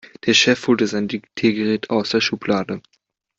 Der 0.25 0.33
Chef 0.33 0.65
holte 0.65 0.87
sein 0.87 1.07
Diktiergerät 1.07 1.91
aus 1.91 2.09
der 2.09 2.21
Schublade. 2.21 2.81